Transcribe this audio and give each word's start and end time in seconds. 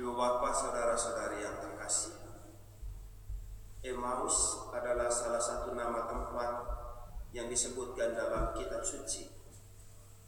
Ibu 0.00 0.16
bapak 0.16 0.56
saudara-saudari 0.56 1.44
yang 1.44 1.60
terkasih 1.60 2.16
Emmaus 3.84 4.64
adalah 4.72 5.12
salah 5.12 5.36
satu 5.36 5.76
nama 5.76 6.08
tempat 6.08 6.52
yang 7.36 7.52
disebutkan 7.52 8.16
dalam 8.16 8.56
kitab 8.56 8.80
suci 8.80 9.28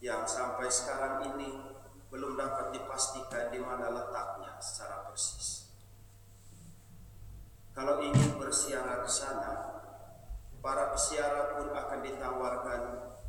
yang 0.04 0.28
sampai 0.28 0.68
sekarang 0.68 1.24
ini 1.32 1.56
belum 2.12 2.36
dapat 2.36 2.76
dipastikan 2.76 3.48
di 3.48 3.64
mana 3.64 3.88
letaknya 3.88 4.60
secara 4.60 5.08
persis. 5.08 5.72
Kalau 7.72 8.04
ingin 8.04 8.36
bersiaran 8.36 9.00
ke 9.00 9.08
sana, 9.08 9.52
para 10.60 10.92
pesiara 10.92 11.56
pun 11.56 11.72
akan 11.72 12.00
ditawarkan 12.04 12.80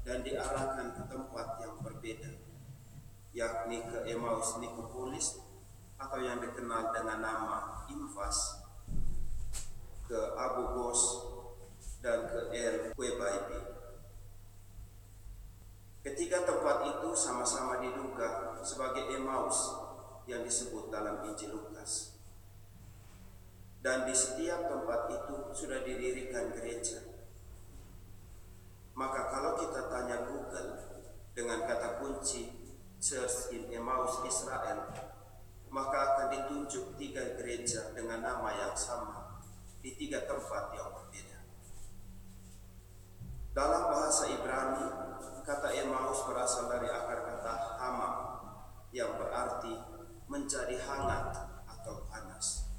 dan 0.04 0.20
diarahkan 0.28 0.92
ke 0.92 1.08
tempat 1.08 1.48
yang 1.64 1.80
berbeda, 1.80 2.36
yakni 3.32 3.80
ke 3.88 4.12
Emmaus 4.12 4.60
Nikopolis 4.60 5.53
atau 6.04 6.20
yang 6.20 6.44
dikenal 6.44 6.92
dengan 6.92 7.24
nama 7.24 7.88
Infas, 7.88 8.60
ke 10.04 10.20
Abu 10.36 10.76
Gos 10.76 11.02
dan 12.04 12.28
ke 12.28 12.52
El 12.52 12.76
Quebaibi. 12.92 13.60
Ketiga 16.04 16.44
tempat 16.44 16.84
itu 16.84 17.16
sama-sama 17.16 17.80
diduga 17.80 18.60
sebagai 18.60 19.08
Emmaus 19.16 19.80
yang 20.28 20.44
disebut 20.44 20.92
dalam 20.92 21.24
Injil 21.24 21.56
Lukas. 21.56 22.20
Dan 23.80 24.04
di 24.08 24.16
setiap 24.16 24.68
tempat 24.68 25.12
itu 25.12 25.36
sudah 25.56 25.80
didirikan 25.84 26.52
gereja. 26.56 27.04
Maka 28.96 29.32
kalau 29.32 29.60
kita 29.60 29.88
tanya 29.88 30.28
Google 30.28 30.70
dengan 31.32 31.64
kata 31.68 32.04
kunci 32.04 32.52
Church 33.04 33.52
in 33.52 33.68
Emmaus 33.72 34.24
Israel, 34.24 34.92
maka 35.74 35.98
akan 36.14 36.28
ditunjuk 36.30 37.02
tiga 37.02 37.34
gereja 37.34 37.90
dengan 37.98 38.22
nama 38.22 38.54
yang 38.54 38.78
sama 38.78 39.42
di 39.82 39.98
tiga 39.98 40.22
tempat 40.30 40.70
yang 40.78 40.94
berbeda. 40.94 41.42
Dalam 43.58 43.84
bahasa 43.90 44.30
Ibrani, 44.30 44.88
kata 45.42 45.74
Emmaus 45.74 46.30
berasal 46.30 46.70
dari 46.70 46.88
akar 46.94 47.26
kata 47.26 47.54
hama 47.82 48.10
yang 48.94 49.18
berarti 49.18 49.74
menjadi 50.30 50.78
hangat 50.78 51.42
atau 51.66 52.06
panas. 52.06 52.70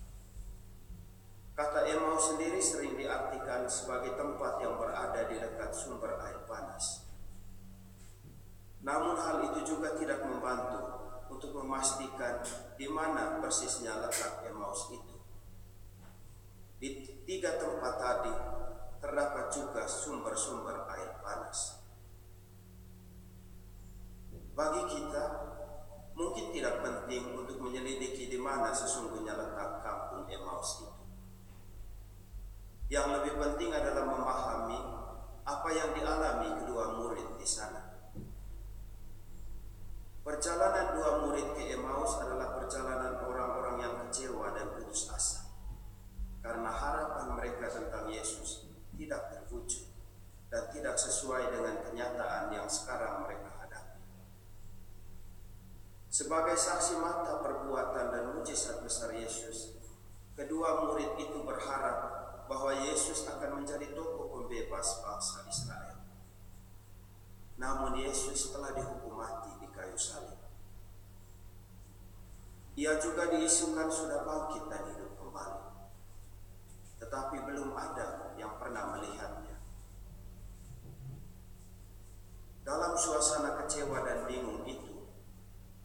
Kata 1.54 1.86
Emmaus 1.90 2.30
sendiri 2.30 2.62
sering 2.62 2.94
diartikan 2.94 3.66
sebagai 3.66 4.14
tempat 4.14 4.62
yang 4.62 4.78
berada 4.78 5.26
di 5.26 5.38
dekat 5.38 5.74
sumber 5.74 6.14
air 6.22 6.46
panas. 6.46 7.10
Namun 8.82 9.18
hal 9.18 9.50
itu 9.50 9.74
juga 9.74 9.94
tidak 9.98 10.22
membantu 10.26 10.83
untuk 11.44 11.60
memastikan 11.60 12.40
di 12.80 12.88
mana 12.88 13.36
persisnya 13.36 14.00
letak 14.00 14.48
Emmaus 14.48 14.88
itu. 14.88 15.16
Di 16.80 17.04
tiga 17.28 17.60
tempat 17.60 17.94
tadi 18.00 18.32
terdapat 19.04 19.52
juga 19.52 19.84
sumber-sumber 19.84 20.88
air 20.96 21.20
panas. 21.20 21.84
Bagi 24.56 24.82
kita, 24.88 25.24
mungkin 26.16 26.48
tidak 26.56 26.80
penting 26.80 27.36
untuk 27.36 27.60
menyelidiki 27.60 28.32
di 28.32 28.40
mana 28.40 28.72
sesungguhnya 28.72 29.36
letak 29.36 29.84
kampung 29.84 30.24
Emmaus 30.32 30.80
itu. 30.80 31.04
Yang 32.88 33.20
lebih 33.20 33.34
penting 33.36 33.70
adalah 33.76 34.04
memahami 34.08 34.80
apa 35.44 35.68
yang 35.76 35.92
dialami 35.92 36.48
kedua 36.64 36.96
murid 36.96 37.36
di 37.36 37.44
sana. 37.44 37.94
Perjalanan 40.44 40.92
dua 40.92 41.10
murid 41.24 41.56
ke 41.56 41.72
Emmaus 41.72 42.20
adalah 42.20 42.60
perjalanan 42.60 43.16
orang-orang 43.16 43.80
yang 43.80 43.94
kecewa 43.96 44.52
dan 44.52 44.76
putus 44.76 45.08
asa 45.08 45.40
karena 46.44 46.68
harapan 46.68 47.32
mereka 47.32 47.72
tentang 47.72 48.12
Yesus 48.12 48.68
tidak 48.92 49.32
terwujud 49.32 49.88
dan 50.52 50.68
tidak 50.68 51.00
sesuai 51.00 51.48
dengan 51.48 51.80
kenyataan 51.80 52.52
yang 52.52 52.68
sekarang 52.68 53.24
mereka 53.24 53.56
hadapi. 53.56 54.04
Sebagai 56.12 56.60
saksi 56.60 57.00
mata 57.00 57.40
perbuatan 57.40 58.12
dan 58.12 58.36
mujizat 58.36 58.84
besar 58.84 59.16
Yesus, 59.16 59.80
kedua 60.36 60.84
murid 60.84 61.24
itu 61.24 61.40
berharap 61.40 61.98
bahwa 62.52 62.84
Yesus 62.84 63.24
akan 63.32 63.64
menjadi 63.64 63.96
tokoh 63.96 64.28
pembebas 64.28 65.00
bangsa 65.08 65.40
Israel. 65.48 66.04
Namun 67.56 67.96
Yesus 67.96 68.52
telah 68.52 68.76
dihukum 68.76 69.16
mati 69.16 69.56
di 69.56 69.72
kayu 69.72 69.96
salib. 69.96 70.33
Ia 72.74 72.98
juga 72.98 73.30
diisukan 73.30 73.86
sudah 73.86 74.26
bangkit 74.26 74.66
dan 74.66 74.82
hidup 74.90 75.14
kembali. 75.14 75.62
Tetapi 76.98 77.36
belum 77.46 77.70
ada 77.78 78.34
yang 78.34 78.58
pernah 78.58 78.98
melihatnya. 78.98 79.62
Dalam 82.66 82.98
suasana 82.98 83.60
kecewa 83.62 84.02
dan 84.02 84.26
bingung 84.26 84.66
itu, 84.66 85.06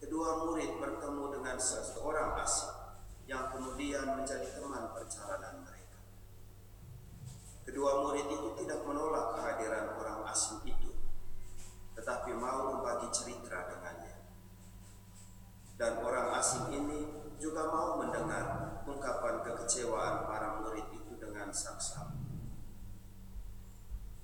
kedua 0.02 0.48
murid 0.48 0.80
bertemu 0.82 1.26
dengan 1.38 1.60
seseorang 1.62 2.40
asing 2.42 2.74
yang 3.30 3.54
kemudian 3.54 4.18
menjadi 4.18 4.58
teman 4.58 4.90
perjalanan 4.96 5.62
mereka. 5.62 6.00
Kedua 7.70 8.02
murid 8.02 8.26
itu 8.34 8.50
tidak 8.66 8.82
menolak 8.88 9.38
kehadiran 9.38 9.94
orang 9.94 10.26
asing 10.34 10.66
itu, 10.66 10.90
tetapi 11.94 12.34
mau 12.34 12.74
membagi 12.74 13.14
cerita 13.14 13.70
dengannya. 13.70 14.18
Dan 15.80 16.00
orang 16.04 16.32
asing 16.40 16.76
ini 16.76 17.08
juga 17.40 17.68
mau 17.72 18.00
mendengar 18.00 18.84
ungkapan 18.84 19.44
kekecewaan 19.70 20.26
para 20.26 20.66
murid 20.66 20.90
itu 20.98 21.14
dengan 21.22 21.54
saksama. 21.54 22.18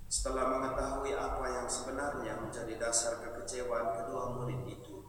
Setelah 0.09 0.57
mengetahui 0.57 1.13
apa 1.13 1.45
yang 1.53 1.69
sebenarnya 1.69 2.33
menjadi 2.41 2.73
dasar 2.81 3.21
kekecewaan 3.21 3.93
kedua 3.93 4.33
murid 4.33 4.65
itu, 4.65 5.05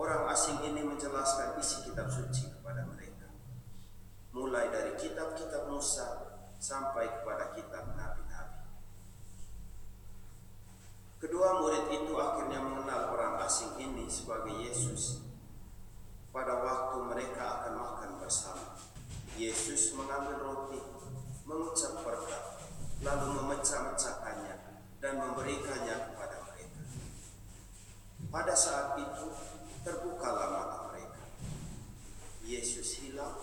orang 0.00 0.32
asing 0.32 0.56
ini 0.64 0.80
menjelaskan 0.88 1.60
isi 1.60 1.84
kitab 1.84 2.08
suci 2.08 2.48
kepada 2.48 2.88
mereka. 2.88 3.28
Mulai 4.32 4.72
dari 4.72 4.96
kitab-kitab 4.96 5.68
Musa 5.68 6.32
sampai 6.56 7.04
kepada 7.20 7.52
kitab 7.52 7.92
nabi-nabi. 7.92 8.64
Kedua 11.20 11.60
murid 11.60 11.92
itu 11.92 12.16
akhirnya 12.16 12.64
mengenal 12.64 13.12
orang 13.12 13.44
asing 13.44 13.76
ini 13.84 14.08
sebagai 14.08 14.56
Yesus. 14.64 15.20
Pada 16.32 16.56
waktu 16.56 17.04
mereka 17.04 17.44
akan 17.60 17.74
makan 17.80 18.10
bersama, 18.20 18.76
Yesus 19.36 19.92
mengambil 19.92 20.40
roti, 20.40 20.80
mengucap 21.44 22.00
berkat, 22.00 22.56
lalu 23.04 23.36
memecah-mecahkannya 23.36 24.56
dan 25.04 25.12
memberikannya 25.20 25.92
kepada 26.08 26.36
mereka. 26.48 26.80
Pada 28.32 28.56
saat 28.56 28.96
itu, 28.96 29.28
terbukalah 29.84 30.48
mata 30.56 30.78
mereka. 30.88 31.20
Yesus 32.48 32.96
hilang 33.04 33.36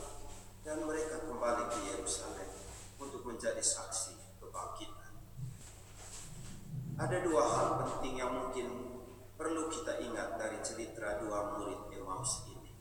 dan 0.66 0.81
mereka 0.81 1.30
kembali 1.30 1.70
ke 1.70 1.80
Yerusalem 1.94 2.50
untuk 2.98 3.22
menjadi 3.30 3.62
saksi 3.62 4.42
kebangkitan. 4.42 5.14
Ada 6.98 7.22
dua 7.22 7.44
hal 7.54 7.68
penting 7.86 8.18
yang 8.18 8.34
mungkin 8.34 8.98
perlu 9.38 9.70
kita 9.70 10.02
ingat 10.02 10.42
dari 10.42 10.58
cerita 10.66 11.22
dua 11.22 11.54
murid 11.54 11.94
Emmaus 11.94 12.50
ini. 12.50 12.74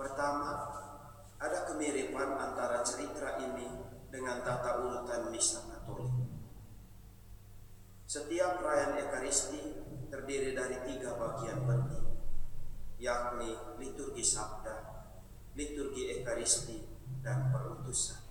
Pertama, 0.00 0.85
ada 1.36 1.68
kemiripan 1.68 2.40
antara 2.40 2.80
cerita 2.80 3.36
ini 3.44 3.68
dengan 4.08 4.40
tata 4.40 4.80
urutan 4.80 5.28
misa 5.28 5.60
Katolik. 5.68 6.12
Setiap 8.06 8.62
perayaan 8.62 8.96
Ekaristi 9.02 9.60
terdiri 10.08 10.56
dari 10.56 10.80
tiga 10.88 11.18
bagian 11.18 11.66
penting, 11.66 12.06
yakni 12.96 13.52
liturgi 13.76 14.24
sabda, 14.24 14.76
liturgi 15.58 16.22
Ekaristi, 16.22 16.80
dan 17.20 17.52
perutusan. 17.52 18.22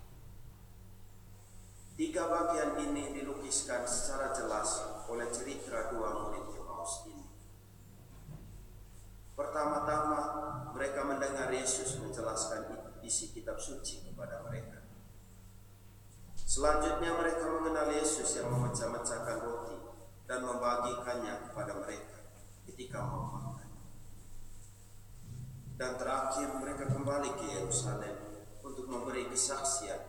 Tiga 1.96 2.28
bagian 2.28 2.76
ini 2.76 3.14
dilukiskan 3.16 3.88
secara 3.88 4.34
jelas 4.34 4.84
oleh 5.08 5.32
cerita 5.32 5.92
dua 5.94 6.12
murid 6.12 6.52
Emmaus 6.52 7.08
ini. 7.08 7.24
Pertama-tama 9.32 10.20
mereka 10.76 11.04
mendengar 11.08 11.48
Yesus 11.52 12.00
menjelaskan 12.00 12.75
isi 13.06 13.30
kitab 13.30 13.56
suci 13.62 14.02
kepada 14.02 14.42
mereka. 14.42 14.82
Selanjutnya 16.34 17.14
mereka 17.14 17.46
mengenal 17.46 17.94
Yesus 17.94 18.34
yang 18.34 18.50
memecah-mecahkan 18.50 19.38
roti 19.46 19.78
dan 20.26 20.42
membagikannya 20.42 21.46
kepada 21.48 21.72
mereka 21.78 22.18
ketika 22.66 22.98
mau 23.06 23.30
makan. 23.30 23.70
Dan 25.76 25.92
terakhir 26.00 26.48
mereka 26.58 26.90
kembali 26.90 27.30
ke 27.38 27.46
Yerusalem 27.60 28.16
untuk 28.64 28.90
memberi 28.90 29.30
kesaksian 29.30 30.00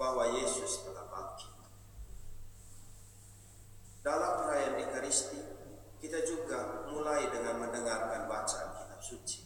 bahwa 0.00 0.32
Yesus 0.32 0.86
telah 0.86 1.04
bangkit. 1.12 1.52
Dalam 4.06 4.32
perayaan 4.46 4.78
Ekaristi, 4.86 5.42
kita 5.98 6.22
juga 6.22 6.86
mulai 6.86 7.26
dengan 7.26 7.58
mendengarkan 7.66 8.30
bacaan 8.30 8.70
kitab 8.78 9.00
suci, 9.02 9.42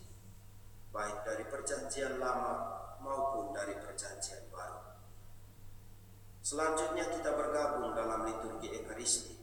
baik 0.92 1.24
perjanjian 1.48 2.20
lama 2.20 2.80
maupun 3.00 3.56
dari 3.56 3.72
perjanjian 3.80 4.52
baru. 4.52 4.80
Selanjutnya 6.50 7.06
kita 7.14 7.30
bergabung 7.38 7.94
dalam 7.94 8.26
liturgi 8.26 8.74
Ekaristi 8.74 9.38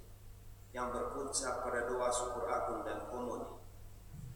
yang 0.76 0.92
berpuncak 0.92 1.64
pada 1.64 1.88
doa 1.88 2.12
syukur 2.12 2.44
agung 2.52 2.84
dan 2.84 3.08
komuni, 3.08 3.48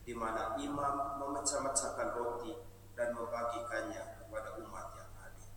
di 0.07 0.15
mana 0.15 0.55
imam 0.55 1.19
memecah-mecahkan 1.19 2.15
roti 2.15 2.55
dan 2.95 3.11
membagikannya 3.11 4.23
kepada 4.23 4.55
umat 4.63 4.87
yang 4.95 5.11
hadir. 5.19 5.51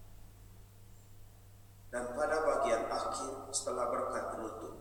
Dan 1.94 2.19
pada 2.19 2.43
bagian 2.43 2.90
akhir 2.90 3.46
setelah 3.55 3.94
berkat 3.94 4.34
penutup, 4.34 4.75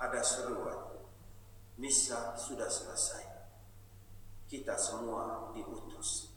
ada 0.00 0.24
seruan, 0.24 0.80
Misa 1.76 2.40
sudah 2.40 2.72
selesai. 2.72 3.52
Kita 4.48 4.80
semua 4.80 5.52
diutus. 5.52 6.32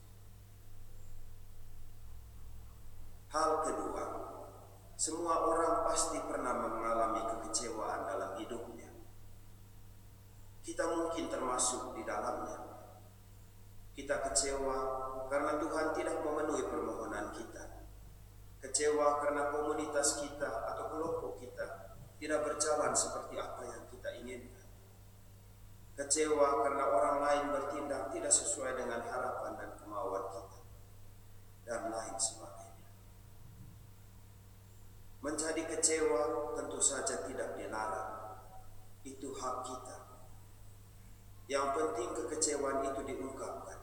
Hal 3.32 3.64
kedua, 3.64 4.29
semua 5.00 5.48
orang 5.48 5.88
pasti 5.88 6.20
pernah 6.28 6.60
mengalami 6.60 7.24
kekecewaan 7.24 8.04
dalam 8.04 8.36
hidupnya. 8.36 8.92
Kita 10.60 10.92
mungkin 10.92 11.32
termasuk 11.32 11.96
di 11.96 12.04
dalamnya. 12.04 12.84
Kita 13.96 14.20
kecewa 14.28 14.76
karena 15.32 15.56
Tuhan 15.56 15.96
tidak 15.96 16.20
memenuhi 16.20 16.68
permohonan 16.68 17.32
kita. 17.32 17.88
Kecewa 18.60 19.24
karena 19.24 19.48
komunitas 19.48 20.20
kita 20.20 20.68
atau 20.68 20.92
kelompok 20.92 21.40
kita 21.40 21.96
tidak 22.20 22.44
berjalan 22.44 22.92
seperti 22.92 23.40
apa 23.40 23.62
yang 23.72 23.82
kita 23.88 24.08
inginkan. 24.20 24.68
Kecewa 25.96 26.60
karena 26.60 26.84
orang 26.92 27.16
lain 27.24 27.44
bertindak 27.56 28.12
tidak 28.12 28.32
sesuai 28.36 28.76
dengan 28.76 29.00
harapan 29.08 29.56
dan 29.56 29.70
kemauan 29.80 30.28
kita. 30.28 30.60
Dan 31.64 31.88
lain 31.88 32.16
sebagainya. 32.20 32.39
Menjadi 35.40 35.72
kecewa 35.72 36.52
tentu 36.52 36.76
saja 36.84 37.24
tidak 37.24 37.56
dilarang. 37.56 38.44
Itu 39.08 39.32
hak 39.32 39.56
kita. 39.64 39.96
Yang 41.48 41.66
penting 41.80 42.08
kekecewaan 42.12 42.84
itu 42.84 43.00
diungkapkan 43.08 43.80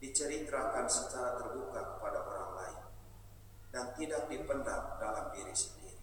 diceritakan 0.00 0.88
secara 0.88 1.36
terbuka 1.36 1.76
kepada 1.92 2.24
orang 2.24 2.50
lain 2.56 2.80
dan 3.68 3.84
tidak 4.00 4.32
dipendam 4.32 4.96
dalam 4.96 5.28
diri 5.28 5.52
sendiri. 5.52 6.00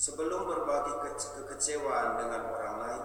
Sebelum 0.00 0.48
berbagi 0.48 0.96
ke 0.96 1.10
kekecewaan 1.12 2.24
dengan 2.24 2.56
orang 2.56 2.76
lain, 2.80 3.04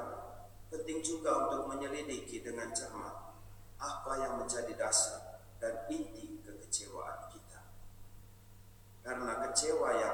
penting 0.72 1.04
juga 1.04 1.52
untuk 1.52 1.76
menyelidiki 1.76 2.40
dengan 2.40 2.72
cermat 2.72 3.36
apa 3.76 4.12
yang 4.16 4.40
menjadi 4.40 4.72
dasar 4.80 5.44
dan 5.60 5.92
inti 5.92 6.40
kekecewaan 6.48 7.28
kita. 7.36 7.48
Karena 9.08 9.40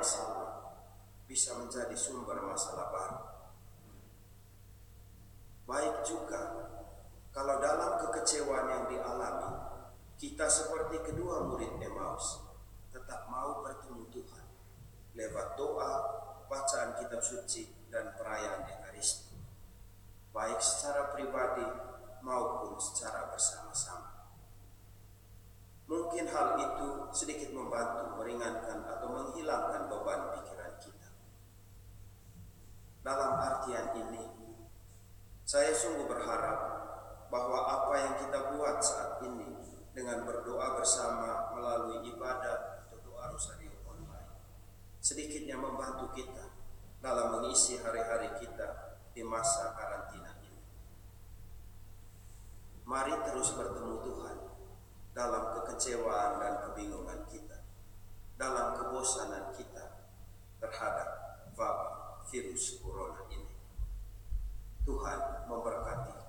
sama 0.03 0.75
bisa 1.25 1.55
menjadi 1.57 1.95
sumber 1.95 2.43
masalah 2.43 2.91
baru. 2.91 3.19
Baik 5.63 6.03
juga 6.03 6.41
kalau 7.33 7.57
dalam 7.57 7.97
kekecewaan 8.03 8.67
yang 8.69 8.83
dialami, 8.91 9.51
kita 10.19 10.45
seperti 10.45 11.01
kedua 11.01 11.47
murid 11.47 11.79
Emmaus, 11.81 12.43
tetap 12.93 13.25
mau 13.31 13.63
bertemu 13.65 14.05
Tuhan 14.11 14.45
lewat 15.15 15.47
doa, 15.57 15.93
bacaan 16.51 16.99
kitab 16.99 17.23
suci, 17.23 17.69
dan 17.93 18.17
perayaan 18.17 18.65
Ekaristi, 18.65 19.37
baik 20.33 20.57
secara 20.57 21.13
pribadi 21.13 21.65
maupun 22.25 22.75
secara 22.81 23.29
bersama-sama. 23.29 24.02
Hal 26.43 26.59
itu 26.59 27.07
sedikit 27.15 27.55
membantu 27.55 28.19
meringankan 28.19 28.83
atau 28.83 29.07
menghilangkan 29.15 29.87
beban 29.87 30.35
pikiran 30.35 30.75
kita. 30.83 31.07
Dalam 32.99 33.39
artian 33.39 33.95
ini, 33.95 34.27
saya 35.47 35.71
sungguh 35.71 36.03
berharap 36.03 36.59
bahwa 37.31 37.63
apa 37.63 37.95
yang 37.95 38.13
kita 38.27 38.39
buat 38.59 38.83
saat 38.83 39.23
ini 39.23 39.55
dengan 39.95 40.27
berdoa 40.27 40.75
bersama 40.75 41.55
melalui 41.55 42.11
ibadah 42.11 42.83
atau 42.83 42.99
doa 42.99 43.31
rosario 43.31 43.71
online 43.87 44.35
sedikitnya 44.99 45.55
membantu 45.55 46.11
kita 46.11 46.43
dalam 46.99 47.39
mengisi 47.39 47.79
hari-hari 47.79 48.35
kita 48.43 48.99
di 49.15 49.23
masa 49.23 49.71
karantina 49.79 50.35
ini. 50.43 50.59
Mari 52.83 53.15
terus 53.31 53.55
bertemu 53.55 53.95
Tuhan 54.03 54.52
dalam 55.13 55.53
kekecewaan 55.61 56.41
dan 56.41 56.53
kebingungan 56.67 57.21
kita, 57.29 57.61
dalam 58.37 58.73
kebosanan 58.77 59.53
kita 59.53 60.09
terhadap 60.57 61.09
wabah 61.53 62.25
virus 62.29 62.81
corona 62.81 63.29
ini. 63.29 63.53
Tuhan 64.83 65.47
memberkati 65.47 66.22